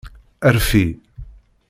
[0.55, 0.83] Rfi.